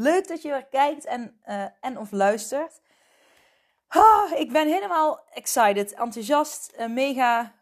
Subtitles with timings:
[0.00, 2.80] Leuk dat je weer kijkt en, uh, en of luistert.
[4.36, 7.54] Ik ben helemaal excited, enthousiast, uh, mega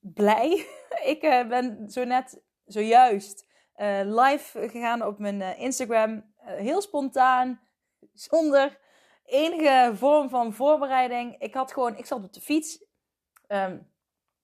[0.00, 0.66] blij.
[1.14, 3.46] ik uh, ben zo net, zojuist
[4.04, 6.32] live gegaan op mijn Instagram.
[6.42, 7.60] heel spontaan,
[8.12, 8.78] zonder
[9.24, 11.38] enige vorm van voorbereiding.
[11.38, 12.84] Ik had gewoon, ik zat op de fiets.
[13.48, 13.90] Um,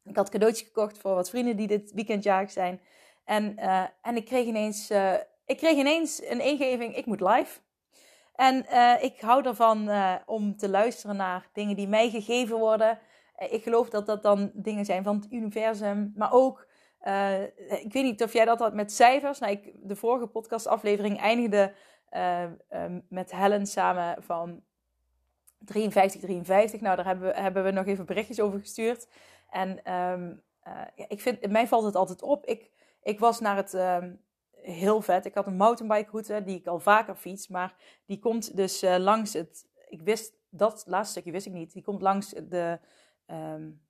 [0.05, 2.81] ik had cadeautjes gekocht voor wat vrienden die dit weekend jarig zijn.
[3.25, 3.57] En,
[4.03, 4.91] en ik kreeg ineens
[5.47, 7.61] ik kreeg ineens een ingeving, ik moet live.
[8.35, 12.99] En uh, ik hou ervan uh, om te luisteren naar dingen die mij gegeven worden.
[13.43, 16.13] Uh, ik geloof dat dat dan dingen zijn van het universum.
[16.17, 16.67] Maar ook,
[17.83, 19.39] ik weet niet of jij dat had met cijfers.
[19.39, 21.73] Nou, ik, de vorige podcastaflevering eindigde
[23.09, 24.63] met Helen samen van
[25.59, 26.81] 53, 53.
[26.81, 29.09] Nou, daar hebben we, hebben we nog even berichtjes over gestuurd.
[29.51, 30.43] En um,
[30.95, 32.47] ja, ik vind, mij valt het altijd op.
[32.47, 32.71] Ik,
[33.03, 33.73] ik was naar het...
[33.73, 34.21] Um,
[34.63, 35.27] heel vet.
[35.27, 37.75] Ik had een mountainbike route die ik al vaker fiets, maar
[38.07, 39.67] die komt dus uh, langs het.
[39.89, 41.73] Ik wist dat laatste stukje wist ik niet.
[41.73, 42.79] Die komt langs de,
[43.27, 43.83] um,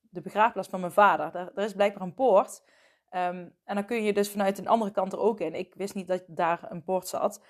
[0.00, 1.32] de begraafplaats van mijn vader.
[1.32, 2.62] Daar, daar is blijkbaar een poort.
[3.10, 5.54] Um, en dan kun je dus vanuit een andere kant er ook in.
[5.54, 7.42] Ik wist niet dat daar een poort zat.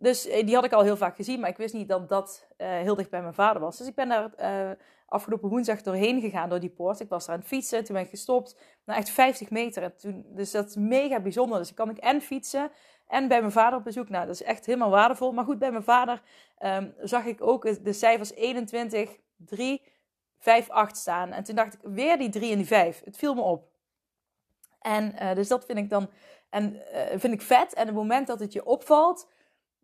[0.00, 2.46] Dus eh, die had ik al heel vaak gezien, maar ik wist niet dat dat
[2.58, 3.78] uh, heel dicht bij mijn vader was.
[3.78, 4.70] Dus ik ben daar uh,
[5.06, 7.00] afgelopen woensdag doorheen gegaan door die poort.
[7.00, 8.56] Ik was daar aan het fietsen, toen ben ik gestopt.
[8.84, 9.82] Nou, echt 50 meter.
[9.82, 11.58] En toen, dus dat is mega bijzonder.
[11.58, 12.70] Dus ik kan ik en fietsen
[13.06, 14.08] en bij mijn vader op bezoek.
[14.08, 15.32] Nou, dat is echt helemaal waardevol.
[15.32, 16.22] Maar goed, bij mijn vader
[16.58, 19.82] um, zag ik ook de cijfers 21, 3,
[20.38, 21.32] 5, 8 staan.
[21.32, 23.02] En toen dacht ik, weer die 3 en die 5.
[23.04, 23.68] Het viel me op.
[24.80, 26.10] En dus dat vind ik dan
[26.50, 26.82] en,
[27.16, 27.74] vind ik vet.
[27.74, 29.28] En het moment dat het je opvalt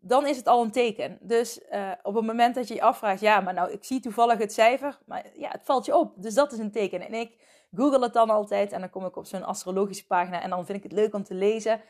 [0.07, 1.17] dan is het al een teken.
[1.21, 4.37] Dus uh, op het moment dat je je afvraagt, ja, maar nou, ik zie toevallig
[4.37, 6.13] het cijfer, maar ja, het valt je op.
[6.15, 7.01] Dus dat is een teken.
[7.01, 7.37] En ik
[7.75, 10.77] google het dan altijd en dan kom ik op zo'n astrologische pagina en dan vind
[10.77, 11.81] ik het leuk om te lezen.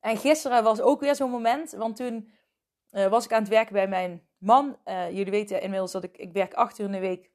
[0.00, 2.32] En gisteren was ook weer zo'n moment, want toen
[2.90, 4.76] uh, was ik aan het werken bij mijn man.
[4.84, 7.30] Uh, jullie weten inmiddels dat ik, ik werk acht uur in de week,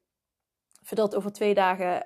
[0.82, 2.02] verdeeld over twee dagen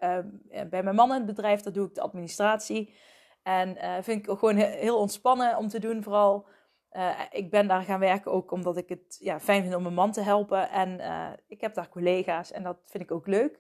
[0.71, 1.61] bij mijn man in het bedrijf.
[1.61, 2.95] Dat doe ik de administratie.
[3.43, 6.47] En vind ik ook gewoon heel ontspannen om te doen, vooral...
[6.93, 9.95] Uh, ik ben daar gaan werken ook omdat ik het ja, fijn vind om mijn
[9.95, 10.71] man te helpen.
[10.71, 13.59] En uh, ik heb daar collega's en dat vind ik ook leuk.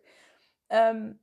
[0.68, 1.20] Um,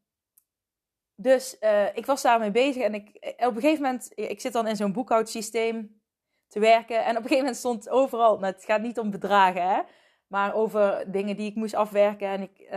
[1.15, 4.67] dus uh, ik was daarmee bezig en ik, op een gegeven moment, ik zit dan
[4.67, 6.01] in zo'n boekhoudsysteem
[6.47, 7.05] te werken.
[7.05, 9.81] En op een gegeven moment stond overal, nou, het gaat niet om bedragen, hè,
[10.27, 12.69] maar over dingen die ik moest afwerken en ik,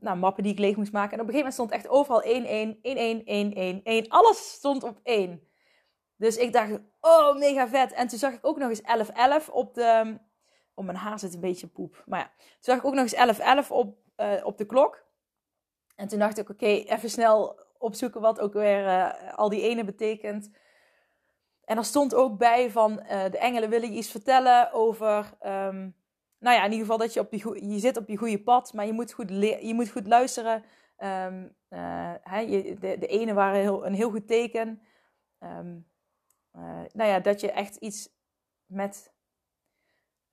[0.00, 1.12] nou, mappen die ik leeg moest maken.
[1.12, 4.08] En op een gegeven moment stond echt overal 1, 1, 1, 1, 1, 1, 1.
[4.08, 5.48] Alles stond op 1.
[6.16, 7.92] Dus ik dacht, oh, mega vet.
[7.92, 9.08] En toen zag ik ook nog eens
[9.48, 10.18] 11-11 op de...
[10.74, 12.02] Oh, mijn haar zit een beetje poep.
[12.06, 15.04] Maar ja, toen zag ik ook nog eens 11-11 op, uh, op de klok.
[15.94, 19.84] En toen dacht ik, oké, even snel opzoeken wat ook weer uh, al die ene
[19.84, 20.50] betekent.
[21.64, 25.32] En er stond ook bij van, uh, de engelen willen je iets vertellen over...
[25.46, 25.96] Um,
[26.38, 28.72] nou ja, in ieder geval dat je op je, je zit op je goede pad,
[28.72, 29.28] maar je moet goed,
[29.60, 30.64] je moet goed luisteren.
[30.98, 34.82] Um, je, de, de ene waren heel, een heel goed teken.
[35.40, 35.86] Um,
[36.92, 38.08] nou ja, dat je echt iets
[38.66, 39.12] met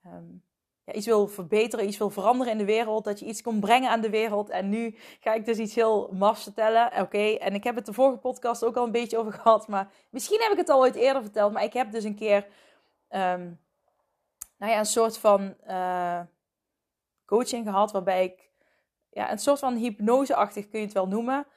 [0.05, 0.43] um,
[0.83, 3.89] ja, iets wil verbeteren, iets wil veranderen in de wereld, dat je iets kon brengen
[3.89, 4.49] aan de wereld.
[4.49, 7.01] En nu ga ik dus iets heel mafs vertellen.
[7.01, 9.91] Oké, en ik heb het de vorige podcast ook al een beetje over gehad, maar
[10.09, 11.53] misschien heb ik het al ooit eerder verteld.
[11.53, 12.47] Maar ik heb dus een keer,
[13.09, 13.61] um,
[14.57, 16.21] nou ja, een soort van uh,
[17.25, 18.51] coaching gehad waarbij ik,
[19.09, 21.47] ja, een soort van hypnoseachtig kun je het wel noemen.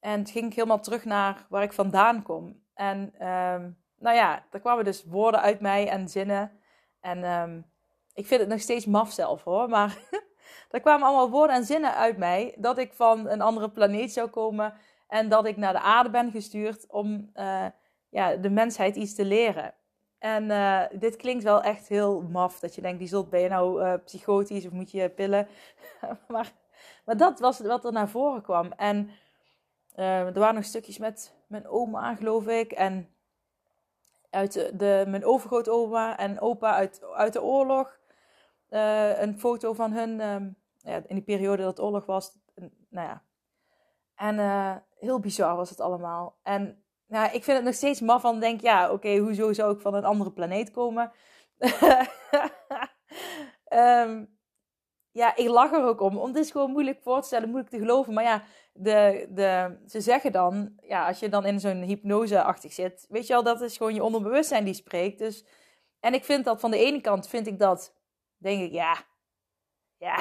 [0.00, 2.63] En toen ging ik helemaal terug naar waar ik vandaan kom.
[2.74, 2.98] En
[3.28, 6.52] um, nou ja, er kwamen dus woorden uit mij en zinnen.
[7.00, 7.66] En um,
[8.14, 9.68] ik vind het nog steeds maf zelf hoor.
[9.68, 9.98] Maar
[10.70, 12.54] er kwamen allemaal woorden en zinnen uit mij.
[12.58, 14.74] Dat ik van een andere planeet zou komen.
[15.08, 17.66] En dat ik naar de aarde ben gestuurd om uh,
[18.08, 19.74] ja, de mensheid iets te leren.
[20.18, 22.60] En uh, dit klinkt wel echt heel maf.
[22.60, 25.48] Dat je denkt, die zult, ben je nou uh, psychotisch of moet je pillen?
[26.28, 26.52] maar,
[27.04, 28.72] maar dat was wat er naar voren kwam.
[28.72, 29.10] En
[29.94, 32.72] er waren nog stukjes met mijn oma, geloof ik.
[32.72, 33.08] En
[34.30, 37.98] uit de, mijn overgrootoma en opa uit, uit de oorlog.
[38.68, 40.48] eh, een foto van hun ehm,
[40.78, 42.38] ja, in die periode dat oorlog was.
[42.88, 43.22] Nou ja.
[44.14, 46.38] En uh, heel bizar was het allemaal.
[46.42, 49.80] En nou, ik vind het nog steeds maf van denk, ja, oké, hoezo zou ik
[49.80, 51.12] van een andere planeet komen?
[53.72, 54.36] um,
[55.14, 56.14] ja, ik lach er ook om.
[56.14, 58.12] Want het is gewoon moeilijk voor te stellen, moeilijk te geloven.
[58.14, 63.06] Maar ja, de, de, ze zeggen dan, ja, als je dan in zo'n hypnose-achtig zit,
[63.08, 65.18] weet je al, dat is gewoon je onderbewustzijn die spreekt.
[65.18, 65.44] Dus,
[66.00, 67.94] en ik vind dat van de ene kant, vind ik dat,
[68.36, 68.96] denk ik, ja,
[69.98, 70.16] ja,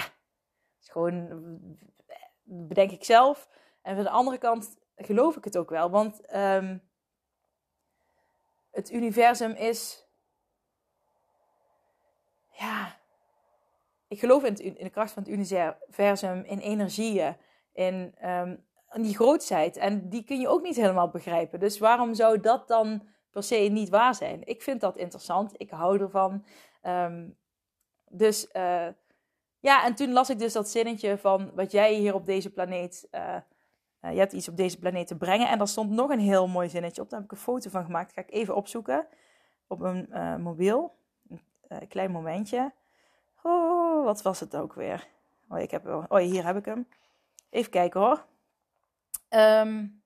[0.81, 1.28] is gewoon,
[2.44, 3.50] bedenk ik zelf.
[3.81, 5.90] En van de andere kant geloof ik het ook wel.
[5.90, 6.81] Want um,
[8.72, 10.07] het universum is,
[12.50, 13.01] ja,
[14.13, 17.36] ik geloof in, in, de kracht van het universum, in energieën,
[17.74, 19.77] in, um, in die grootheid.
[19.77, 21.60] En die kun je ook niet helemaal begrijpen.
[21.60, 24.48] Dus waarom zou dat dan per se niet waar zijn?
[24.48, 25.54] Ik vind dat interessant.
[25.57, 26.45] Ik hou ervan.
[26.83, 27.38] Um,
[28.10, 28.88] dus uh,
[29.60, 33.07] ja, en toen las ik dus dat zinnetje van wat jij hier op deze planeet.
[33.12, 33.36] Uh,
[34.01, 35.50] uh, je hebt iets op deze planeet te brengen.
[35.50, 37.09] En daar stond nog een heel mooi zinnetje op.
[37.09, 38.13] Daar heb ik een foto van gemaakt.
[38.13, 39.07] ga ik even opzoeken
[39.68, 40.95] op mijn mobiel.
[41.68, 42.74] Een klein momentje.
[43.45, 45.07] Oh, wat was het ook weer?
[45.50, 46.88] Oh, ik heb, oh hier heb ik hem.
[47.50, 48.25] Even kijken hoor.
[49.30, 50.04] Um,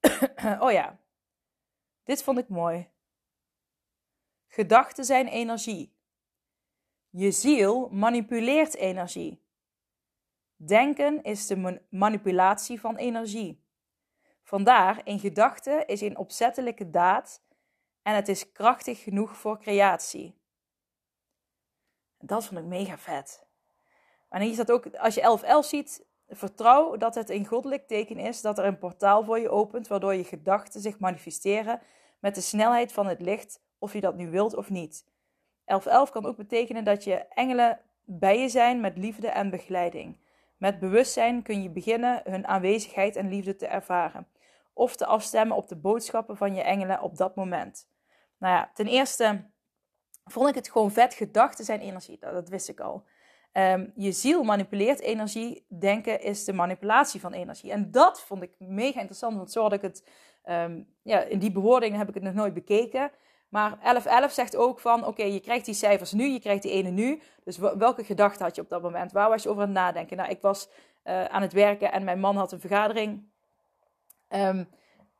[0.64, 0.98] oh ja,
[2.04, 2.88] dit vond ik mooi.
[4.46, 5.94] Gedachten zijn energie.
[7.08, 9.42] Je ziel manipuleert energie.
[10.56, 13.64] Denken is de manipulatie van energie.
[14.42, 17.42] Vandaar, een gedachte is een opzettelijke daad
[18.02, 20.34] en het is krachtig genoeg voor creatie.
[22.18, 23.46] Dat vond ik mega vet.
[24.28, 28.40] En hier staat ook, als je 1111 ziet, vertrouw dat het een goddelijk teken is
[28.40, 31.80] dat er een portaal voor je opent, waardoor je gedachten zich manifesteren
[32.18, 35.04] met de snelheid van het licht, of je dat nu wilt of niet.
[35.64, 40.18] 1111 kan ook betekenen dat je engelen bij je zijn met liefde en begeleiding.
[40.56, 44.26] Met bewustzijn kun je beginnen hun aanwezigheid en liefde te ervaren
[44.80, 47.88] of te afstemmen op de boodschappen van je engelen op dat moment.
[48.38, 49.44] Nou ja, ten eerste
[50.24, 51.14] vond ik het gewoon vet.
[51.14, 53.04] Gedachten zijn energie, dat, wist ik al.
[53.52, 55.66] Ehm, je ziel manipuleert energie.
[55.68, 57.70] Denken is de manipulatie van energie.
[57.70, 60.04] En dat vond ik mega interessant, want zo had ik het,
[60.44, 63.10] um, ja, in die bewoordingen heb ik het nog nooit bekeken.
[63.48, 66.90] Maar 1111 zegt ook van, oké, je krijgt die cijfers nu, je krijgt die ene
[66.90, 67.22] nu.
[67.44, 69.12] Dus welke gedachte had je op dat moment?
[69.12, 70.16] Waar was je over aan het nadenken?
[70.16, 70.68] Nou, ik was
[71.04, 73.29] uh, aan het werken en mijn man had een vergadering.
[74.30, 74.68] Um,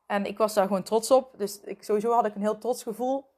[0.07, 1.39] en ik was daar gewoon trots op.
[1.39, 3.31] Dus ik, sowieso had ik een heel trots gevoel.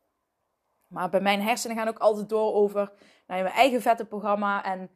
[0.87, 2.93] Maar bij mijn hersenen gaan ook altijd door over
[3.27, 4.65] mijn eigen vette programma.
[4.65, 4.91] En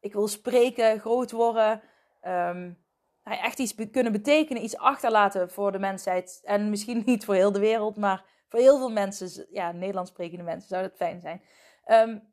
[0.00, 1.82] ik wil spreken, groot worden.
[2.22, 2.82] Um,
[3.24, 6.40] nou, echt iets kunnen betekenen, iets achterlaten voor de mensheid.
[6.44, 10.44] En misschien niet voor heel de wereld, maar voor heel veel mensen, ja, Nederlands sprekende
[10.44, 11.42] mensen, zou dat fijn zijn.
[11.86, 12.32] Um,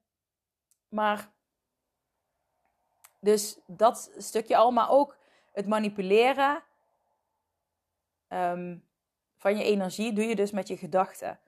[0.90, 1.32] maar,
[3.20, 5.18] dus dat stukje al, maar ook
[5.52, 6.64] het manipuleren
[8.34, 8.84] um,
[9.38, 11.40] van je energie doe je dus met je gedachten.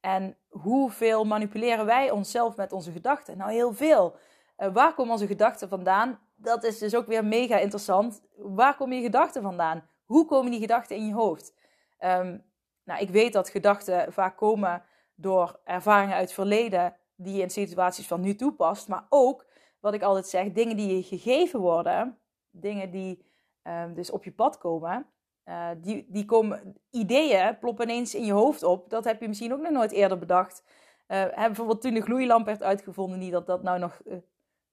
[0.00, 3.36] En hoeveel manipuleren wij onszelf met onze gedachten?
[3.36, 4.16] Nou, heel veel.
[4.58, 6.18] Uh, waar komen onze gedachten vandaan?
[6.34, 8.22] Dat is dus ook weer mega interessant.
[8.36, 9.88] Waar komen je gedachten vandaan?
[10.04, 11.54] Hoe komen die gedachten in je hoofd?
[12.00, 12.44] Um,
[12.84, 14.82] nou, ik weet dat gedachten vaak komen
[15.14, 18.88] door ervaringen uit het verleden die je in situaties van nu toepast.
[18.88, 19.46] Maar ook,
[19.80, 22.18] wat ik altijd zeg, dingen die je gegeven worden,
[22.50, 23.26] dingen die
[23.62, 25.06] um, dus op je pad komen,
[25.44, 28.90] uh, die, die komen, ideeën ploppen ineens in je hoofd op.
[28.90, 30.64] Dat heb je misschien ook nog nooit eerder bedacht.
[31.08, 34.16] Uh, bijvoorbeeld toen de gloeilamp werd uitgevonden, niet dat dat nou nog uh,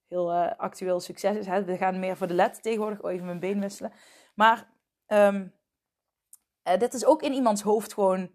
[0.08, 1.46] heel actueel succes is.
[1.46, 1.64] Hè?
[1.64, 3.02] We gaan meer voor de LED tegenwoordig.
[3.02, 3.92] Oh, even mijn been wisselen.
[4.36, 4.70] Maar
[5.08, 5.54] um,
[6.78, 8.30] dit is ook in iemands hoofd gewoon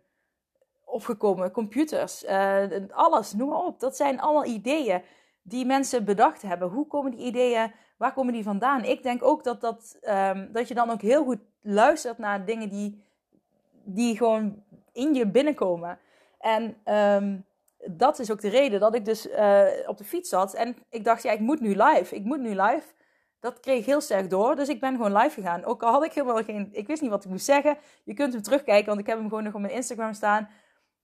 [0.85, 1.51] opgekomen.
[1.51, 2.27] Computers,
[2.91, 3.81] alles, noem maar op.
[3.81, 5.03] Dat zijn allemaal ideeën
[5.43, 6.69] die mensen bedacht hebben.
[6.69, 8.85] Hoe komen die ideeën, waar komen die vandaan?
[8.85, 12.69] Ik denk ook dat, dat, um, dat je dan ook heel goed luistert naar dingen
[12.69, 13.05] die,
[13.85, 15.99] die gewoon in je binnenkomen.
[16.39, 17.45] En um,
[17.87, 20.55] dat is ook de reden dat ik dus uh, op de fiets zat.
[20.55, 22.15] En ik dacht, ja, ik moet nu live.
[22.15, 22.93] Ik moet nu live.
[23.41, 24.57] Dat kreeg heel sterk door.
[24.57, 25.65] Dus ik ben gewoon live gegaan.
[25.65, 26.69] Ook al had ik helemaal geen...
[26.73, 27.79] Ik wist niet wat ik moest zeggen.
[28.05, 30.49] Je kunt hem terugkijken, want ik heb hem gewoon nog op mijn Instagram staan.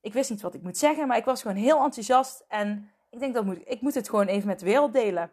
[0.01, 2.45] Ik wist niet wat ik moet zeggen, maar ik was gewoon heel enthousiast.
[2.49, 5.31] En ik denk, dat moet, ik moet het gewoon even met de wereld delen.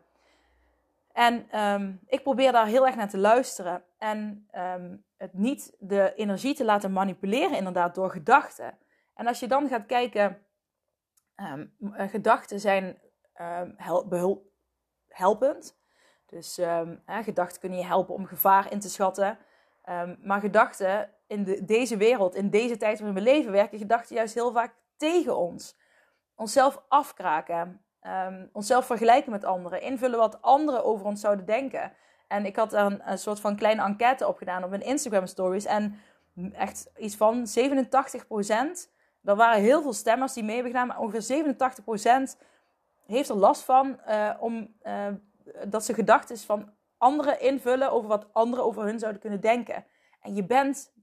[1.17, 3.83] En um, ik probeer daar heel erg naar te luisteren.
[3.97, 8.77] En um, het niet de energie te laten manipuleren, inderdaad, door gedachten.
[9.13, 10.45] En als je dan gaat kijken,
[11.35, 11.73] um,
[12.09, 13.01] gedachten zijn
[13.75, 14.43] hel
[15.07, 15.77] helpend.
[16.25, 16.59] Dus
[17.05, 19.37] gedachten kunnen je helpen om gevaar in te schatten.
[20.23, 24.33] maar gedachten in de, deze wereld, in deze tijd waarin we leven, werken gedachten juist
[24.33, 25.77] heel vaak tegen ons.
[26.35, 31.91] Onszelf afkraken, um, onszelf vergelijken met anderen, invullen wat anderen over ons zouden denken.
[32.27, 35.65] En ik had een, soort van kleine enquête opgedaan op mijn Instagram stories.
[35.65, 35.99] En
[36.53, 38.91] echt iets van 87 procent.
[39.23, 42.37] Er waren heel veel stemmers die mee hebben gedaan, maar ongeveer 87 procent
[43.05, 45.07] heeft er last van uh, om uh,
[45.67, 49.85] dat ze gedachten van anderen invullen over wat anderen over hun zouden kunnen denken.
[50.21, 50.93] En je bent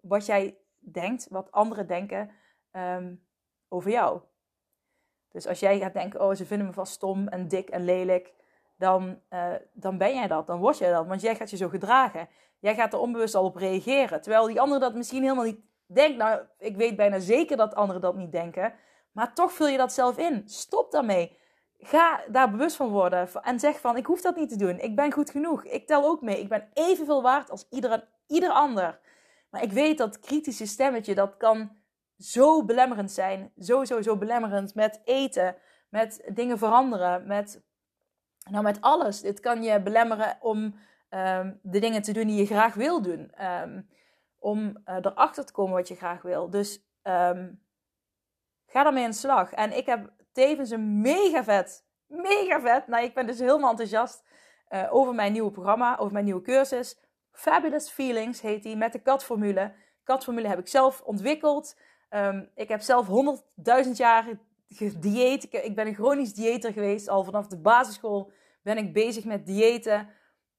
[0.00, 2.30] wat jij denkt, wat anderen denken
[2.72, 3.24] um,
[3.68, 4.20] over jou.
[5.32, 8.32] Dus als jij gaat denken, oh, ze vinden me vast stom en dik en lelijk,
[8.78, 11.06] dan, uh, dan ben jij dat, dan word jij dat.
[11.06, 12.28] Want jij gaat je zo gedragen.
[12.58, 14.20] Jij gaat er onbewust al op reageren.
[14.20, 16.18] Terwijl die andere dat misschien helemaal niet denkt.
[16.18, 18.74] Nou, ik weet bijna zeker dat anderen dat niet denken.
[19.12, 20.42] Maar toch vul je dat zelf in.
[20.46, 21.38] Stop daarmee.
[21.78, 23.28] Ga daar bewust van worden.
[23.42, 24.78] En zeg van, ik hoef dat niet te doen.
[24.78, 25.64] Ik ben goed genoeg.
[25.64, 26.40] Ik tel ook mee.
[26.40, 29.00] Ik ben evenveel waard als ieder, ieder ander.
[29.50, 31.70] Maar ik weet dat kritische stemmetje, dat kan
[32.18, 33.52] zo belemmerend zijn.
[33.58, 35.56] Zo, zo, zo belemmerend met eten,
[35.88, 37.62] met dingen veranderen, met,
[38.50, 39.20] nou, met alles.
[39.20, 40.58] Dit kan je belemmeren om
[41.10, 43.32] um, de dingen te doen die je graag wil doen.
[43.44, 43.88] Um,
[44.38, 46.50] om uh, erachter te komen wat je graag wil.
[46.50, 47.62] Dus um,
[48.66, 49.52] ga daarmee aan de slag.
[49.52, 52.86] En ik heb tevens een mega vet, mega vet.
[52.86, 54.24] Nou, ik ben dus helemaal enthousiast
[54.68, 57.00] uh, over mijn nieuwe programma, over mijn nieuwe cursus.
[57.32, 59.72] Fabulous Feelings heet die, met de katformule.
[60.04, 61.76] Katformule heb ik zelf ontwikkeld.
[62.14, 63.06] Um, ik heb zelf
[63.84, 64.38] 100.000 jaar
[64.68, 65.44] gedieet.
[65.50, 67.08] Ik, ben een chronisch dieeter geweest.
[67.08, 68.30] Al vanaf de basisschool
[68.62, 70.08] ben ik bezig met diëten.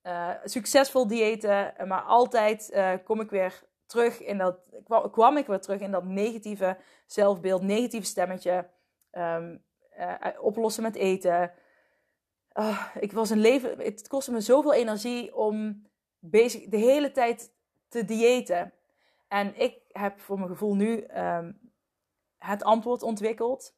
[0.03, 1.74] Uh, succesvol diëten.
[1.88, 4.60] Maar altijd uh, kom ik weer terug in dat.
[4.83, 8.69] Kwam, kwam, ik weer terug in dat negatieve zelfbeeld, negatieve stemmetje.
[9.12, 9.63] Um,
[10.00, 11.51] uh, oplossen met eten.
[12.53, 13.79] Uh, ik was een leven.
[13.79, 15.88] Het kostte me zoveel energie om
[16.19, 17.53] bezig de hele tijd
[17.88, 18.74] te diëten.
[19.33, 21.71] En ik heb voor mijn gevoel nu um,
[22.37, 23.75] het antwoord ontwikkeld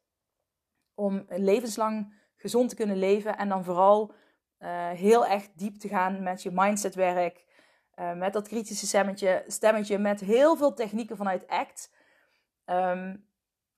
[0.93, 4.13] om levenslang gezond te kunnen leven en dan vooral
[4.59, 7.45] uh, heel erg diep te gaan met je mindsetwerk,
[7.95, 11.91] uh, met dat kritische stemmetje, stemmetje, met heel veel technieken vanuit ACT.
[12.65, 13.29] Um,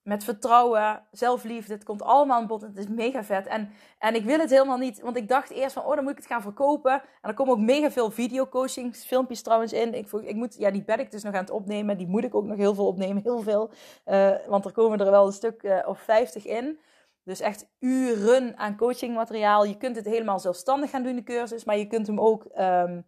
[0.02, 1.72] met vertrouwen, zelfliefde.
[1.72, 2.60] Het komt allemaal aan bod.
[2.60, 3.46] Het is mega vet.
[3.46, 5.00] En, en ik wil het helemaal niet.
[5.00, 6.92] Want ik dacht eerst van, oh, dan moet ik het gaan verkopen.
[6.92, 9.94] En er komen ook mega veel videocoachings, filmpjes trouwens in.
[9.94, 11.96] Ik, ik moet, ja, die ben ik dus nog aan het opnemen.
[11.96, 13.22] Die moet ik ook nog heel veel opnemen.
[13.22, 13.70] Heel veel.
[14.06, 16.78] Uh, want er komen er wel een stuk uh, of 50 in.
[17.24, 19.64] Dus echt uren aan coachingmateriaal.
[19.64, 21.64] Je kunt het helemaal zelfstandig gaan doen, de cursus.
[21.64, 23.04] Maar je kunt hem ook um,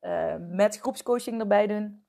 [0.00, 2.01] uh, met groepscoaching erbij doen.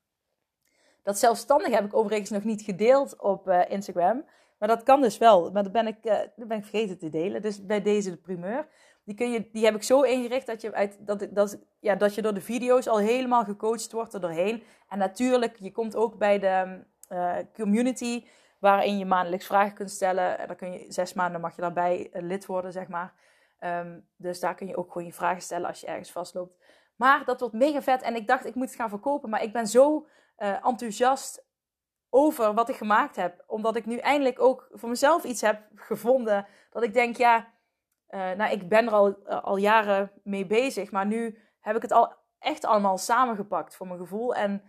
[1.04, 4.26] Dat zelfstandig heb ik overigens nog niet gedeeld op uh, Instagram.
[4.60, 5.52] Maar dat kan dus wel.
[5.52, 7.42] Maar dat ben, ik, uh, dat ben ik vergeten te delen.
[7.42, 8.68] Dus bij deze de primeur.
[9.06, 12.16] Die, kun je, die heb ik zo ingericht dat je, uit, dat, dat, ja, dat
[12.16, 14.64] je door de video's al helemaal gecoacht wordt er doorheen.
[14.90, 18.26] En natuurlijk, je komt ook bij de uh, community
[18.60, 20.40] waarin je maandelijks vragen kunt stellen.
[20.40, 23.14] En dan kun je zes maanden mag je daarbij lid worden, zeg maar.
[23.60, 26.58] Um, dus daar kun je ook gewoon je vragen stellen als je ergens vastloopt.
[26.96, 28.02] Maar dat wordt mega vet.
[28.02, 29.30] En ik dacht, ik moet het gaan verkopen.
[29.30, 31.46] Maar ik ben zo uh, enthousiast
[32.10, 33.44] over wat ik gemaakt heb.
[33.48, 36.48] Omdat ik nu eindelijk ook voor mezelf iets heb gevonden.
[36.70, 37.54] Dat ik denk, ja,
[38.10, 40.92] uh, nou, ik ben er al, uh, al jaren mee bezig.
[40.92, 44.36] Maar nu heb ik het al echt allemaal samengepakt voor mijn gevoel.
[44.36, 44.64] En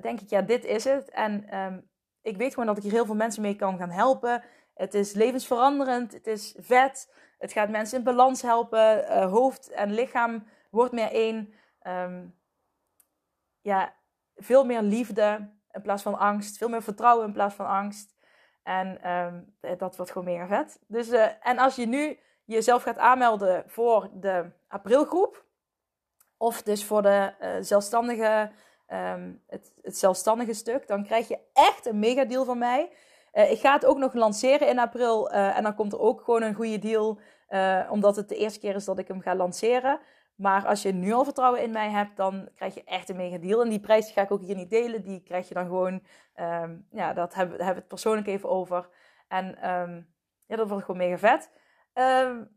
[0.00, 1.10] denk ik, ja, dit is het.
[1.10, 1.90] En um,
[2.22, 4.42] ik weet gewoon dat ik hier heel veel mensen mee kan gaan helpen.
[4.74, 6.12] Het is levensveranderend.
[6.12, 7.12] Het is vet.
[7.38, 9.22] Het gaat mensen in balans helpen.
[9.28, 11.54] hoofd en lichaam wordt meer één.
[11.82, 12.34] Um,
[13.60, 13.95] ja,
[14.36, 16.56] veel meer liefde in plaats van angst.
[16.56, 18.14] Veel meer vertrouwen in plaats van angst.
[18.62, 20.78] En um, dat wordt gewoon mega vet.
[20.86, 25.44] Dus, uh, en als je nu jezelf gaat aanmelden voor de aprilgroep.
[26.36, 28.50] Of dus voor de uh, zelfstandige,
[28.88, 30.86] um, het, het, zelfstandige stuk.
[30.86, 32.92] Dan krijg je echt een mega deal van mij.
[33.32, 35.30] Ik ga het ook nog lanceren in april.
[35.30, 37.20] en dan komt er ook gewoon een goede deal.
[37.90, 40.00] omdat het de eerste keer is dat ik hem ga lanceren.
[40.36, 43.38] Maar als je nu al vertrouwen in mij hebt, dan krijg je echt een mega
[43.38, 43.62] deal.
[43.62, 45.02] En die prijs ga ik ook hier niet delen.
[45.02, 46.02] Die krijg je dan gewoon,
[46.36, 48.88] um, ja, dat hebben, we het persoonlijk even over.
[49.28, 50.14] En um,
[50.46, 51.50] ja, dat wordt gewoon mega vet.
[51.94, 52.54] Um,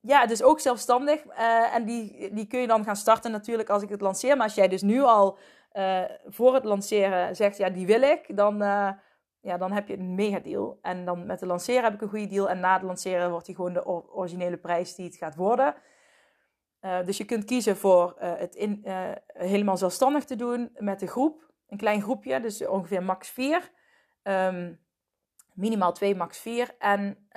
[0.00, 1.24] ja, dus ook zelfstandig.
[1.24, 4.36] Uh, en die, die kun je dan gaan starten natuurlijk als ik het lanceer.
[4.36, 5.38] Maar als jij dus nu al
[5.72, 8.90] uh, voor het lanceren zegt, ja, die wil ik, dan, uh,
[9.40, 10.78] ja, dan heb je een mega deal.
[10.82, 12.48] En dan met de lanceren heb ik een goede deal.
[12.48, 15.74] En na het lanceren wordt die gewoon de originele prijs die het gaat worden.
[16.86, 21.00] Uh, dus je kunt kiezen voor uh, het in, uh, helemaal zelfstandig te doen met
[21.00, 21.52] de groep.
[21.68, 23.70] Een klein groepje, dus ongeveer max 4.
[24.22, 24.80] Um,
[25.54, 26.74] minimaal 2, max 4.
[26.78, 27.28] En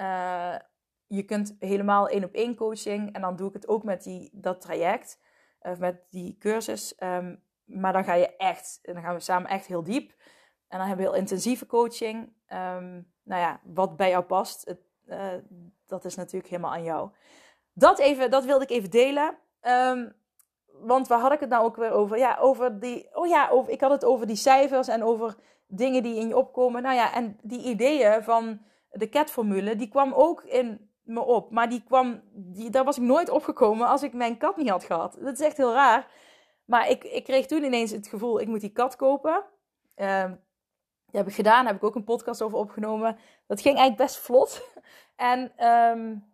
[1.07, 3.13] je kunt helemaal één op één coaching.
[3.13, 5.19] En dan doe ik het ook met die, dat traject.
[5.59, 6.95] Of met die cursus.
[6.99, 10.09] Um, maar dan ga je echt, en dan gaan we samen echt heel diep.
[10.67, 12.33] En dan hebben we heel intensieve coaching.
[12.47, 14.79] Um, nou ja, wat bij jou past, het,
[15.85, 17.11] dat is natuurlijk helemaal aan jou.
[17.79, 19.37] Dat, even, dat wilde ik even delen.
[19.61, 20.13] Um,
[20.81, 22.17] want waar had ik het nou ook weer over?
[22.17, 23.09] Ja, over die.
[23.13, 25.35] Oh ja, over, ik had het over die cijfers en over
[25.67, 26.81] dingen die in je opkomen.
[26.81, 31.51] Nou ja, en die ideeën van de CAT-formule, die kwam ook in me op.
[31.51, 34.83] Maar die kwam, die, daar was ik nooit opgekomen als ik mijn kat niet had
[34.83, 35.17] gehad.
[35.19, 36.07] Dat is echt heel raar.
[36.65, 39.43] Maar ik, ik kreeg toen ineens het gevoel, ik moet die kat kopen.
[39.95, 43.17] Uh, dat heb ik gedaan, daar heb ik ook een podcast over opgenomen.
[43.47, 44.61] Dat ging eigenlijk best vlot.
[45.15, 46.28] En, um,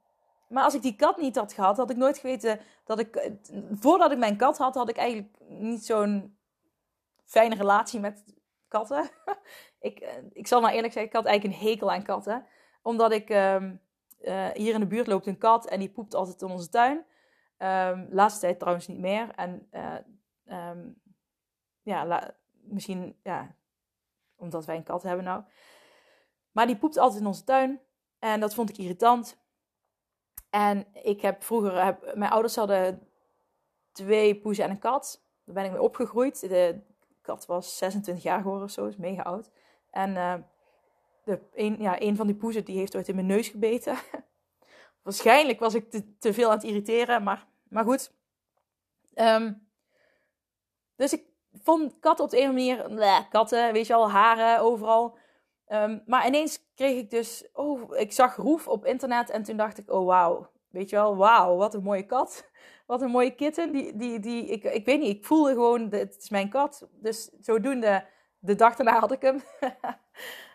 [0.48, 3.32] maar als ik die kat niet had gehad, had ik nooit geweten dat ik...
[3.72, 6.38] Voordat ik mijn kat had, had ik eigenlijk niet zo'n
[7.24, 8.24] fijne relatie met
[8.68, 9.10] katten.
[9.80, 12.46] ik, eh, ik zal nou eerlijk zeggen, ik had eigenlijk een hekel aan katten.
[12.82, 13.30] Omdat ik...
[13.30, 13.84] Um,
[14.22, 17.06] uh, hier in de buurt loopt een kat en die poept altijd in onze tuin.
[17.58, 19.30] Um, laatste tijd trouwens niet meer.
[19.36, 21.02] En uh, um,
[21.82, 23.56] ja, misschien ja,
[24.36, 25.44] omdat wij een kat hebben nou.
[26.52, 27.80] Maar die poept altijd in onze tuin.
[28.20, 29.44] En dat vond ik irritant.
[30.56, 33.08] En ik heb vroeger, heb, mijn ouders hadden
[33.92, 35.22] twee poezen en een kat.
[35.46, 36.50] Daar ben ik mee opgegroeid.
[36.50, 36.80] De
[37.22, 39.50] kat was 26 jaar geworden of zo, is mega oud.
[39.92, 40.34] En uh,
[41.24, 43.98] de, een, ja, een van die poezen die heeft ooit in mijn neus gebeten.
[45.04, 48.12] Waarschijnlijk was ik te, veel aan het irriteren, maar, maar goed.
[49.16, 49.68] Um,
[50.96, 51.24] dus ik
[51.64, 55.18] vond katten op de een of andere manier, katten, weet je al, haren overal.
[55.67, 59.77] Um, maar ineens kreeg ik dus, oh, ik zag Roef op internet en toen dacht
[59.77, 62.43] ik, oh wauw, weet je wel, wauw, wat een mooie kat.
[62.86, 63.72] Wat een mooie kitten.
[63.72, 66.88] Die, die, die, ik, ik weet niet, ik voelde gewoon, het is mijn kat.
[66.91, 68.05] Dus zodoende,
[68.39, 69.41] de dag daarna had ik hem.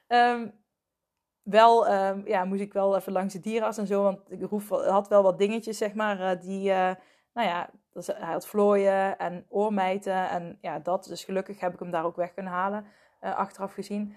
[0.08, 0.52] um,
[1.42, 5.08] wel, um, ja, moest ik wel even langs de dierenarts en zo, want Roef had
[5.08, 6.90] wel wat dingetjes, zeg maar, uh, die, uh,
[7.32, 11.04] nou ja, hij had vlooien en oormijten en ja, dat.
[11.04, 12.86] Dus gelukkig heb ik hem daar ook weg kunnen halen,
[13.22, 14.16] uh, achteraf gezien.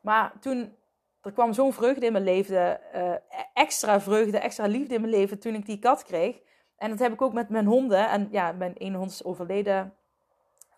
[0.00, 0.76] Maar toen,
[1.20, 3.14] er kwam zo'n vreugde in mijn leven, uh,
[3.54, 6.40] extra vreugde, extra liefde in mijn leven toen ik die kat kreeg.
[6.76, 8.08] En dat heb ik ook met mijn honden.
[8.08, 9.94] En ja, mijn ene hond is overleden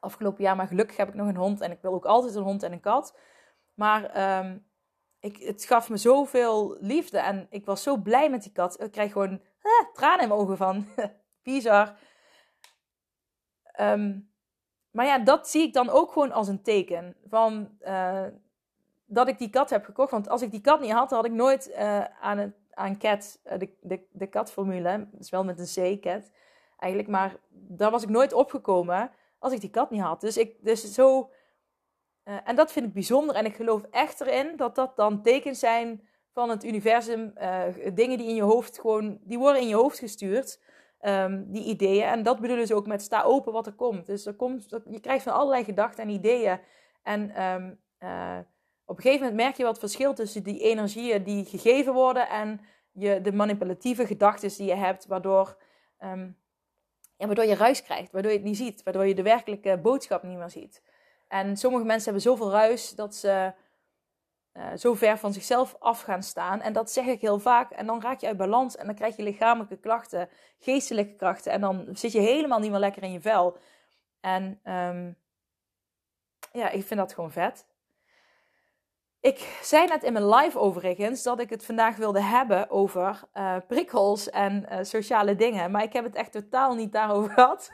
[0.01, 1.61] afgelopen jaar, maar gelukkig heb ik nog een hond.
[1.61, 3.19] En ik wil ook altijd een hond en een kat.
[3.75, 4.67] Maar um,
[5.21, 8.83] ik, het gaf me zoveel liefde en ik was zo blij met die kat.
[8.83, 10.87] Ik krijg gewoon eh, tranen in mijn ogen van.
[11.43, 11.97] Bizar.
[13.81, 14.31] Um,
[14.91, 18.27] maar ja, dat zie ik dan ook gewoon als een teken van uh,
[19.13, 20.11] dat ik die kat heb gekocht.
[20.11, 23.41] Want als ik die kat niet had, had ik nooit uh, aan, het, aan Cat,
[23.45, 26.31] uh, de, de, de katformule, is wel met een C, Cat,
[26.79, 30.21] eigenlijk, maar daar was ik nooit opgekomen als ik die kat niet had.
[30.21, 31.31] Dus, ik, dus zo,
[32.23, 36.09] en dat vind ik bijzonder en ik geloof echt erin dat dat dan tekens zijn
[36.33, 37.33] van het universum,
[37.95, 40.61] dingen die in je hoofd gewoon, die worden in je hoofd gestuurd.
[41.05, 42.05] Um, die ideeën.
[42.05, 44.07] En dat bedoelen ze ook met sta open wat er komt.
[44.07, 46.61] Dus er komt, je krijgt van allerlei gedachten en ideeën.
[47.03, 47.31] En
[47.99, 48.39] uh,
[48.93, 52.61] op een gegeven moment merk je wat verschil tussen die energieën die gegeven worden en
[52.93, 55.57] je, de manipulatieve gedachten die je hebt, waardoor,
[57.17, 60.23] ja, waardoor je ruis krijgt, waardoor je het niet ziet, waardoor je de werkelijke boodschap
[60.23, 60.83] niet meer ziet.
[61.29, 63.53] En sommige mensen hebben zoveel ruis dat ze
[64.53, 66.61] uh, zo ver van zichzelf af gaan staan.
[66.61, 67.71] En dat zeg ik heel vaak.
[67.71, 70.29] En dan raak je uit balans en dan krijg je lichamelijke klachten,
[70.59, 71.53] geestelijke krachten.
[71.53, 73.57] En dan zit je helemaal niet meer lekker in je vel.
[74.21, 75.17] En um,
[76.53, 77.71] ja, ik vind dat gewoon vet.
[79.23, 83.57] Ik zei net in mijn live overigens dat ik het vandaag wilde hebben over uh,
[83.69, 85.71] prikkels en uh, sociale dingen.
[85.71, 87.71] Maar ik heb het echt totaal niet daarover gehad.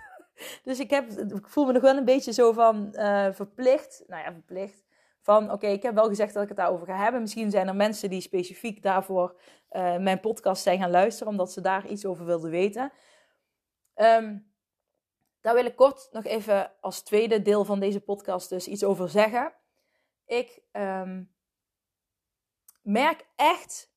[0.62, 2.88] dus ik, heb, ik voel me nog wel een beetje zo van
[3.34, 4.04] verplicht.
[4.06, 4.84] Nou ja, verplicht
[5.20, 7.20] van oké, ik heb wel gezegd dat ik het daarover ga hebben.
[7.20, 9.40] Misschien zijn er mensen die specifiek daarvoor
[9.98, 12.92] mijn podcast zijn gaan luisteren, omdat ze daar iets over wilden weten.
[13.94, 14.52] Um,
[15.40, 19.08] daar wil ik kort nog even als tweede deel van deze podcast dus iets over
[19.08, 19.52] zeggen.
[20.26, 21.37] Ik um,
[22.88, 23.90] merk echt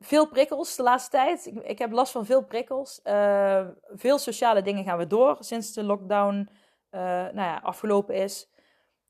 [0.00, 1.46] veel prikkels de laatste tijd.
[1.46, 3.00] Ik, ik heb last van veel prikkels.
[3.04, 6.48] Uh, veel sociale dingen gaan we door sinds de lockdown
[6.90, 8.48] uh, nou ja, afgelopen is.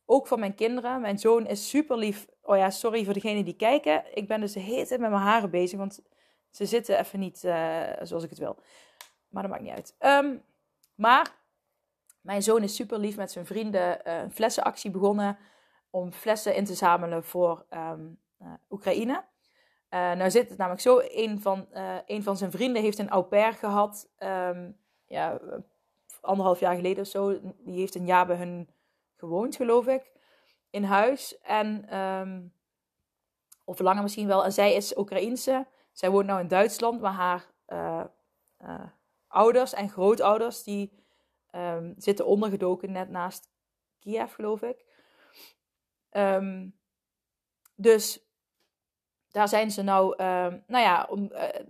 [0.04, 1.00] Ook van mijn kinderen.
[1.00, 2.26] Mijn zoon is super lief.
[2.42, 4.04] Oh ja, sorry voor degenen die kijken.
[4.16, 6.00] Ik ben dus de hele tijd met mijn haren bezig, want
[6.50, 8.58] ze zitten even niet uh, zoals ik het wil.
[9.28, 9.96] Maar dat maakt niet uit.
[10.24, 10.42] Um,
[10.94, 11.34] maar
[12.20, 15.38] mijn zoon is super lief met zijn vrienden een flessenactie begonnen
[15.94, 19.24] om flessen in te zamelen voor um, uh, Oekraïne.
[19.90, 21.66] nou zit het namelijk zo, een van,
[22.06, 24.76] een van zijn vrienden heeft een au pair gehad, um,
[25.06, 25.40] ja,
[26.20, 27.40] anderhalf jaar geleden of zo.
[27.58, 28.68] Die heeft een jaar bij hun
[29.16, 30.12] gewoond, geloof ik,
[30.70, 31.40] in huis.
[31.40, 32.52] En, um,
[33.64, 34.44] of langer misschien wel.
[34.44, 35.66] En zij is Oekraïense.
[35.92, 38.04] Zij woont nou in Duitsland, maar haar uh,
[38.62, 38.84] uh,
[39.28, 41.02] ouders en grootouders die
[41.96, 43.50] zitten ondergedoken net naast
[43.98, 44.93] Kiev, geloof ik.
[46.14, 46.66] Ehm,
[47.74, 48.24] dus
[49.30, 51.60] daar zijn ze nou, ehm, nou ja, om, eh,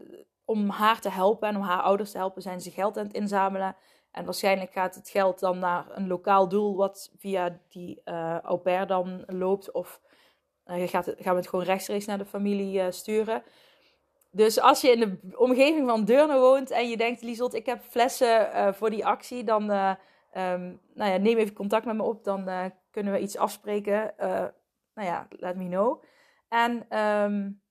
[0.44, 3.14] om haar te helpen en om haar ouders te helpen, zijn ze geld aan het
[3.14, 3.76] inzamelen.
[4.10, 8.58] En waarschijnlijk gaat het geld dan naar een lokaal doel, wat via die uh, au
[8.58, 9.72] pair dan loopt.
[9.72, 10.00] Of
[10.66, 13.42] uh, gaat gaan we het gewoon rechtstreeks naar de familie sturen.
[14.30, 17.82] Dus als je in de omgeving van Deurne woont en je denkt, Liesot, ik heb
[17.82, 22.24] flessen voor die actie, dan um, nou ja, neem even contact met me op.
[22.24, 24.14] Dan kunnen we iets afspreken.
[24.94, 26.02] nou ja, let me know.
[26.48, 27.62] En um,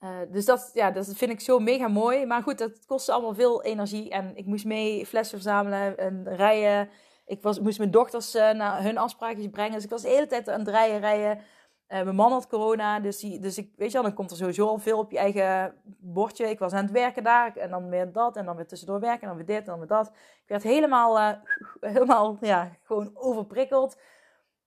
[0.00, 2.26] uh, dus dat, ja, dat vind ik zo mega mooi.
[2.26, 4.10] Maar goed, dat kostte allemaal veel energie.
[4.10, 6.88] En ik moest mee flessen verzamelen en rijden.
[7.26, 9.72] Ik was, moest mijn dochters uh, naar hun afspraakjes brengen.
[9.72, 11.42] Dus ik was de hele tijd aan het rijden, rijden.
[11.92, 14.36] Uh, mijn man had corona, dus, die, dus ik, weet je wel, dan komt er
[14.36, 16.50] sowieso al veel op je eigen bordje.
[16.50, 19.20] Ik was aan het werken daar en dan weer dat en dan weer tussendoor werken
[19.20, 20.06] en dan weer dit en dan weer dat.
[20.42, 21.18] Ik werd helemaal,
[21.80, 23.98] helemaal ja, gewoon overprikkeld.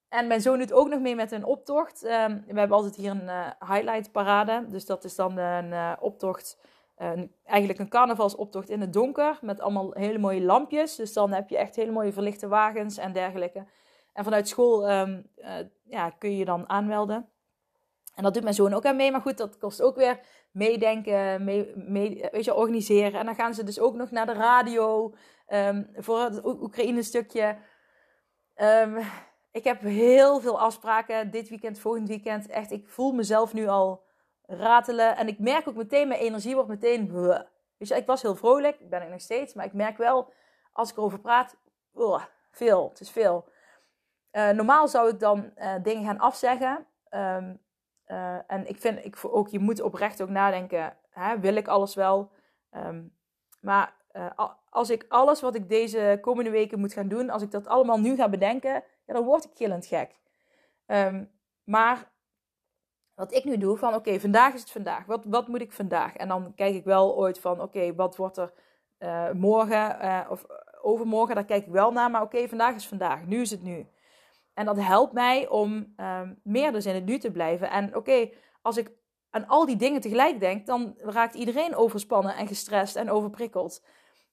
[0.10, 2.04] En mijn zoon doet ook nog mee met een optocht.
[2.04, 4.66] Ehm, we hebben altijd hier een uh, highlight parade.
[4.68, 6.58] Dus dat is dan een optocht,
[7.46, 9.38] eigenlijk een carnavalsoptocht in het donker.
[9.42, 10.96] Met allemaal hele mooie lampjes.
[10.96, 13.66] Dus dan heb je echt hele mooie verlichte wagens en dergelijke.
[14.14, 17.30] En vanuit school ehm, eh, ja, kun je dan aanmelden.
[18.16, 19.12] En dat doet mijn zoon ook aan mee.
[19.12, 20.20] Maar goed, dat kost ook weer
[20.52, 23.20] meedenken, mee, weet je, organiseren.
[23.20, 25.14] En dan gaan ze dus ook nog naar de radio
[25.48, 27.58] um, voor het Oekraïne stukje.
[28.56, 28.98] Um,
[29.52, 32.48] ik heb heel veel afspraken dit weekend, volgend weekend.
[32.48, 34.04] Echt, ik voel mezelf nu al
[34.46, 35.18] ratelen.
[35.18, 37.12] En ik merk ook meteen, mijn energie wordt meteen...
[37.78, 39.54] Dus ik was heel vrolijk, ben ik nog steeds.
[39.54, 40.34] Maar ik merk wel,
[40.74, 41.58] als ik erover praat,
[42.52, 42.90] veel.
[42.90, 43.46] Het is veel.
[44.34, 46.86] Uh, normaal zou ik dan uh, dingen gaan afzeggen.
[47.10, 47.62] Um,
[48.08, 51.96] uh, en ik vind ik, ook, je moet oprecht ook nadenken, hè, wil ik alles
[51.96, 52.32] wel?
[52.72, 53.16] Um,
[53.62, 54.02] maar
[54.70, 58.00] als ik alles wat ik deze komende weken moet gaan doen, als ik dat allemaal
[58.00, 60.16] nu ga bedenken, ja, dan word ik gillend gek.
[60.86, 61.32] Um,
[61.64, 62.12] maar
[63.14, 65.06] wat ik nu doe, van oké, vandaag is het vandaag.
[65.06, 66.16] Wat, wat moet ik vandaag?
[66.16, 68.52] En dan kijk ik wel ooit van oké, wat wordt er
[69.36, 70.46] morgen of
[70.82, 71.36] overmorgen?
[71.36, 72.12] Daar kijk ik wel naar.
[72.12, 73.26] Maar oké, vandaag is vandaag.
[73.26, 73.88] Nu is het nu.
[74.54, 77.70] En dat helpt mij om um, meer dus in het nu te blijven.
[77.70, 78.30] En oké,
[78.62, 78.92] als ik
[79.30, 83.86] aan al die dingen tegelijk denk, dan raakt iedereen overspannen en gestrest en overprikkeld.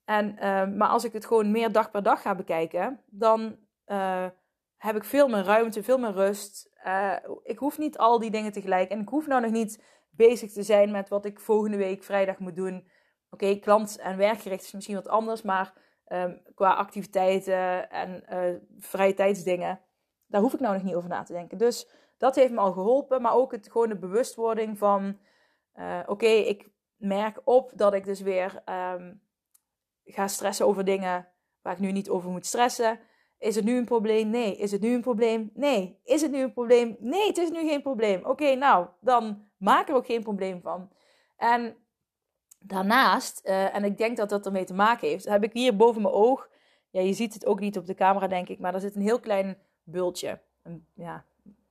[0.05, 3.57] En, uh, maar als ik het gewoon meer dag per dag ga bekijken, dan
[3.87, 4.27] uh,
[4.77, 6.71] heb ik veel meer ruimte, veel meer rust.
[6.87, 8.91] Uh, ik hoef niet al die dingen tegelijk.
[8.91, 12.39] En ik hoef nou nog niet bezig te zijn met wat ik volgende week vrijdag
[12.39, 12.89] moet doen.
[13.31, 15.73] Oké, klant- en werkgericht is misschien wat anders, maar
[16.09, 19.81] um, qua activiteiten en uh, vrije tijdsdingen,
[20.31, 21.59] daar hoef ik nou nog niet over na te denken.
[21.59, 21.89] Dus
[22.19, 25.19] dat heeft me al geholpen, maar ook het, gewoon de bewustwording van,
[25.77, 28.63] uh, oké, ik merk op dat ik dus weer
[28.95, 29.23] um,
[30.05, 31.29] ga stressen over dingen
[31.63, 33.01] waar ik nu niet over moet stressen.
[33.39, 34.31] Is het nu een probleem?
[34.31, 34.57] Nee.
[34.57, 35.51] Is het nu een probleem?
[35.55, 35.99] Nee.
[36.05, 36.97] Is het nu een probleem?
[37.01, 38.25] Nee, het is nu geen probleem.
[38.25, 40.91] Oké, nou, dan maak er ook geen probleem van.
[41.37, 41.77] En
[42.59, 46.03] daarnaast, uh, en ik denk dat dat ermee te maken heeft, heb ik hier boven
[46.03, 46.49] mijn oog,
[46.91, 49.03] ja, je ziet het ook niet op de camera, denk ik, maar er zit een
[49.03, 49.59] heel klein
[49.91, 50.41] bultje.
[50.63, 51.25] Een ja,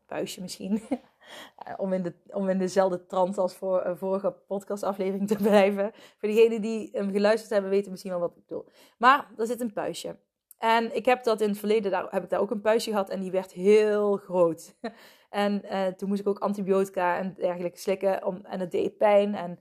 [0.05, 0.81] puistje misschien.
[1.77, 5.91] om, in de, om in dezelfde trant als voor een vorige podcastaflevering te blijven.
[5.93, 8.65] Voor diegenen die hem geluisterd hebben, weten misschien wel wat ik bedoel.
[8.97, 10.15] Maar er zit een puistje.
[10.57, 13.09] En ik heb dat in het verleden, daar heb ik daar ook een puistje gehad
[13.09, 14.75] en die werd heel groot.
[15.29, 19.35] en uh, toen moest ik ook antibiotica en dergelijke slikken om, en het deed pijn.
[19.35, 19.59] En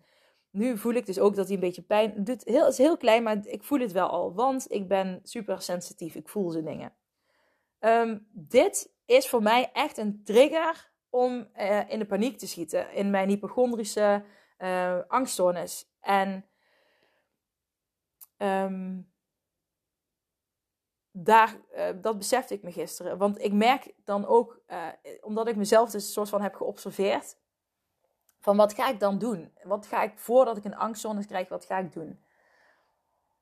[0.50, 2.44] nu voel ik dus ook dat hij een beetje pijn doet.
[2.44, 6.14] Het is heel klein, maar ik voel het wel al, want ik ben super sensitief.
[6.14, 6.92] Ik voel ze dingen.
[7.80, 12.92] Um, dit is voor mij echt een trigger om uh, in de paniek te schieten.
[12.92, 14.24] In mijn hypochondrische
[14.58, 15.90] uh, angststoornis.
[16.00, 16.48] En
[18.36, 19.12] um,
[21.10, 23.18] daar, uh, dat besefte ik me gisteren.
[23.18, 24.62] Want ik merk dan ook,
[25.20, 27.36] omdat ik mezelf dus een soort van heb geobserveerd,
[28.40, 29.52] van wat ga ik dan doen?
[29.62, 32.22] Wat ga ik, voordat ik een angstzone krijg, wat ga ik doen?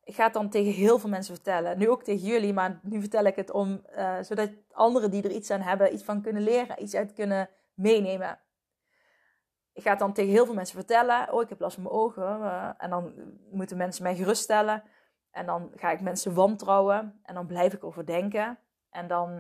[0.07, 1.79] Ik ga het dan tegen heel veel mensen vertellen.
[1.79, 5.31] Nu ook tegen jullie, maar nu vertel ik het om, uh, zodat anderen die er
[5.31, 8.39] iets aan hebben, iets van kunnen leren, iets uit kunnen meenemen.
[9.73, 11.33] Ik ga het dan tegen heel veel mensen vertellen.
[11.33, 12.75] Oh, ik heb last van mijn ogen.
[12.79, 13.13] en dan
[13.51, 14.83] moeten mensen mij geruststellen.
[15.31, 17.21] En dan ga ik mensen wantrouwen.
[17.23, 18.59] En dan blijf ik over denken.
[18.91, 19.31] En dan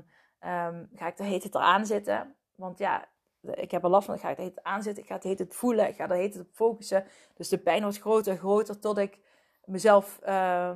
[0.40, 2.36] um, ga ik de heet het eraan zitten.
[2.54, 3.08] Want ja,
[3.40, 4.14] ik heb er last van.
[4.14, 5.02] Ik ga het heet aanzitten.
[5.02, 5.88] Ik ga het heet het voelen.
[5.88, 7.04] Ik ga er heet het op focussen.
[7.34, 8.78] Dus de pijn wordt groter en groter.
[8.78, 9.18] Tot ik
[9.66, 10.18] mezelf...
[10.22, 10.72] Uh,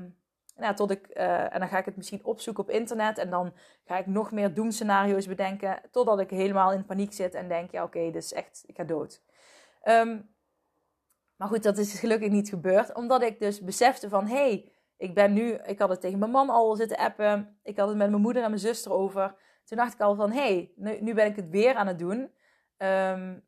[0.57, 3.19] nou, tot ik, uh, en dan ga ik het misschien opzoeken op internet.
[3.19, 5.81] En dan ga ik nog meer doemscenario's bedenken.
[5.91, 7.35] Totdat ik helemaal in paniek zit.
[7.35, 8.65] En denk, ja oké, is echt...
[8.67, 9.23] Ik ga dood.
[9.85, 10.35] Um,
[11.37, 12.95] maar goed, dat is gelukkig niet gebeurd.
[12.95, 14.27] Omdat ik dus besefte van...
[14.27, 17.59] Hey, ik ben nu, ik had het tegen mijn man al zitten appen.
[17.63, 19.35] Ik had het met mijn moeder en mijn zuster over.
[19.65, 21.99] toen dacht ik al van, hé, hey, nu, nu ben ik het weer aan het
[21.99, 22.33] doen.
[22.77, 23.39] Ehm,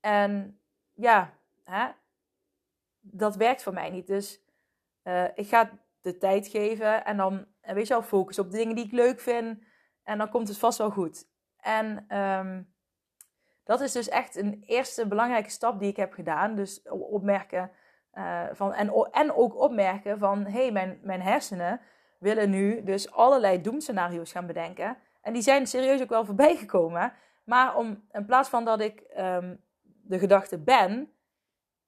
[0.00, 0.60] en
[0.94, 1.88] ja, hè,
[3.00, 4.06] dat werkt voor mij niet.
[4.06, 4.42] Dus
[5.04, 8.74] uh, ik ga de tijd geven en dan, weet je wel, focus op de dingen
[8.74, 9.62] die ik leuk vind.
[10.02, 11.28] En dan komt het vast wel goed.
[11.56, 12.74] En um,
[13.64, 16.54] dat is dus echt een eerste belangrijke stap die ik heb gedaan.
[16.54, 17.70] Dus opmerken
[18.14, 21.80] uh, van, en, en ook opmerken van, hé, hey, mijn, mijn hersenen
[22.18, 24.96] willen nu dus allerlei doemscenario's gaan bedenken.
[25.20, 27.12] En die zijn serieus ook wel voorbij gekomen.
[27.44, 31.12] Maar om, in plaats van dat ik um, de gedachte ben,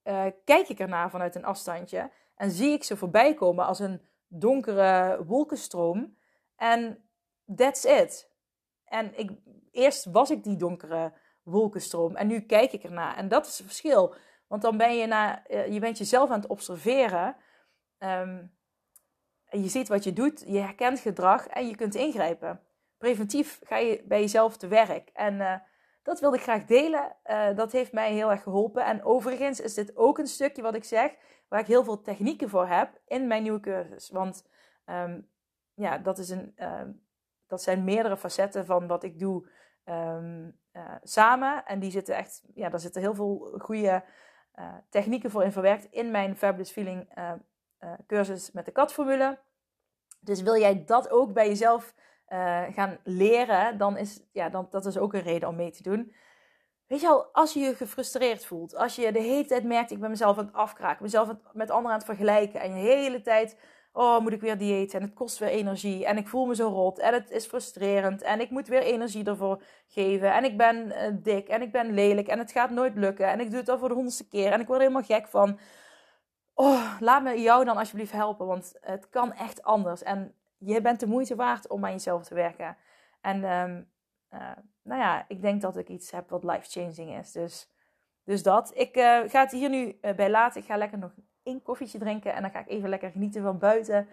[0.05, 2.11] uh, kijk ik ernaar vanuit een afstandje.
[2.35, 6.17] En zie ik ze voorbij komen als een donkere wolkenstroom.
[6.57, 7.05] En
[7.57, 8.31] that's it.
[8.85, 9.31] En ik,
[9.71, 11.13] eerst was ik die donkere
[11.43, 12.17] wolkenstroom.
[12.17, 13.17] En nu kijk ik ernaar.
[13.17, 14.15] En dat is het verschil.
[14.47, 17.37] Want dan ben je, na, eh, je bent jezelf aan het observeren.
[17.99, 22.61] En je ziet wat je doet, je herkent gedrag en je kunt ingrijpen.
[22.99, 25.11] Preventief ga je bij jezelf te werk.
[25.13, 25.55] En uh,
[26.03, 27.17] dat wilde ik graag delen.
[27.27, 28.85] Uh, dat heeft mij heel erg geholpen.
[28.85, 31.15] En overigens is dit ook een stukje wat ik zeg,
[31.49, 34.11] waar ik heel veel technieken voor heb in mijn nieuwe cursus.
[34.11, 34.49] Want
[34.87, 35.29] um,
[35.75, 36.81] ja, dat, is een, uh,
[37.47, 39.49] dat zijn meerdere facetten van wat ik doe
[39.85, 40.61] um,
[41.03, 41.65] samen.
[41.67, 44.05] En die zitten echt, ja, daar zitten heel veel goede
[44.89, 47.09] technieken voor in verwerkt in mijn Fabulous Feeling
[48.07, 49.39] cursus met de katformule.
[50.21, 51.95] Dus wil jij dat ook bij jezelf
[52.33, 55.83] uh, gaan leren, dan is ja, dan, dat is ook een reden om mee te
[55.83, 56.15] doen.
[56.87, 60.01] Weet je al, als je je gefrustreerd voelt, als je de hele tijd merkt, ik
[60.01, 63.59] ben mezelf aan het afkraken, mezelf met anderen aan het vergelijken en je hele tijd,
[63.93, 66.69] oh moet ik weer dieet en het kost weer energie en ik voel me zo
[66.69, 70.87] rot en het is frustrerend en ik moet weer energie ervoor geven en ik ben
[70.87, 73.69] uh, dik en ik ben lelijk en het gaat nooit lukken en ik doe het
[73.69, 75.59] al voor de honderdste keer en ik word helemaal gek van
[76.55, 80.03] oh, laat me jou dan alsjeblieft helpen, want het kan echt anders.
[80.03, 80.35] En
[80.65, 82.77] je bent de moeite waard om aan jezelf te werken.
[83.21, 83.91] En um,
[84.31, 84.51] uh,
[84.83, 87.33] nou ja, ik denk dat ik iets heb wat life-changing is.
[87.33, 87.71] Dus,
[88.25, 88.73] dus dat.
[88.75, 90.61] Ik uh, ga het hier nu uh, bij laten.
[90.61, 93.59] Ik ga lekker nog één koffietje drinken en dan ga ik even lekker genieten van
[93.59, 94.09] buiten.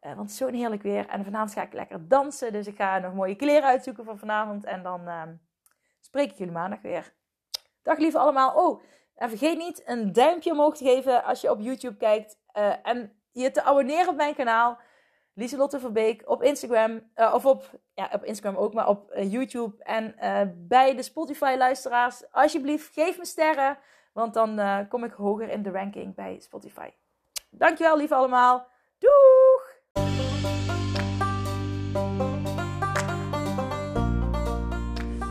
[0.00, 1.08] want het is zo'n heerlijk weer.
[1.08, 2.52] En vanavond ga ik lekker dansen.
[2.52, 4.64] Dus ik ga nog mooie kleren uitzoeken voor vanavond.
[4.64, 5.34] En dan ehm,
[6.00, 7.12] spreek ik jullie maandag weer.
[7.82, 8.54] Dag lieve allemaal.
[8.54, 8.82] Oh,
[9.14, 12.38] en vergeet niet een duimpje omhoog te geven als je op YouTube kijkt.
[12.82, 14.78] En je te abonneren op mijn kanaal.
[15.40, 17.10] Lieselotte Verbeek op Instagram.
[17.16, 19.82] Uh, of op, ja, op Instagram ook, maar op uh, YouTube.
[19.84, 20.14] En
[20.68, 23.78] bij de Spotify-luisteraars, alsjeblieft, geef me sterren.
[24.12, 26.88] Want dan kom ik hoger in de ranking bij Spotify.
[27.50, 28.66] Dankjewel, lief allemaal.
[28.98, 29.49] Doeg!